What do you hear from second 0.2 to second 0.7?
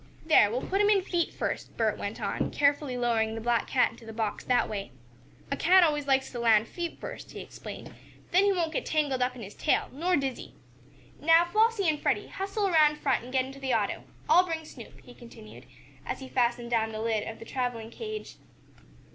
"There, we'll